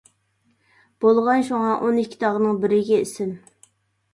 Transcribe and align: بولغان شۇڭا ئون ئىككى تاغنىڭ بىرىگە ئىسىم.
بولغان 1.03 1.45
شۇڭا 1.49 1.75
ئون 1.75 1.99
ئىككى 2.05 2.17
تاغنىڭ 2.25 2.59
بىرىگە 2.65 3.01
ئىسىم. 3.05 3.37